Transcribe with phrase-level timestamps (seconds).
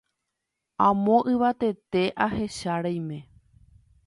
[0.85, 3.19] Amo yvatete ahecha reime